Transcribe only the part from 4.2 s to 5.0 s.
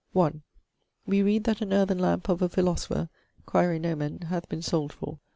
hath been sold